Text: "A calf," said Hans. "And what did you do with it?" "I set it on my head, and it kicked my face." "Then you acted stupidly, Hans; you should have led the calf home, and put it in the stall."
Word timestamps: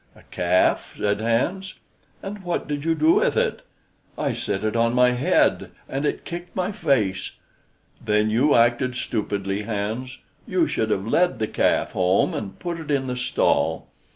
"A 0.15 0.23
calf," 0.31 0.95
said 0.97 1.21
Hans. 1.21 1.75
"And 2.23 2.41
what 2.43 2.67
did 2.67 2.83
you 2.83 2.95
do 2.95 3.11
with 3.13 3.37
it?" 3.37 3.61
"I 4.17 4.33
set 4.33 4.63
it 4.63 4.75
on 4.75 4.95
my 4.95 5.11
head, 5.11 5.69
and 5.87 6.07
it 6.07 6.25
kicked 6.25 6.55
my 6.55 6.71
face." 6.71 7.33
"Then 8.03 8.31
you 8.31 8.55
acted 8.55 8.95
stupidly, 8.95 9.61
Hans; 9.61 10.17
you 10.47 10.65
should 10.65 10.89
have 10.89 11.05
led 11.05 11.37
the 11.37 11.45
calf 11.47 11.91
home, 11.91 12.33
and 12.33 12.57
put 12.57 12.79
it 12.79 12.89
in 12.89 13.05
the 13.05 13.15
stall." 13.15 13.89